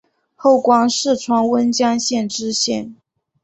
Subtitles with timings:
[0.35, 2.95] 后官四川温江县知县。